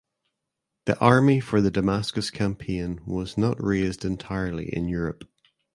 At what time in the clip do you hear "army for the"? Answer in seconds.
0.97-1.69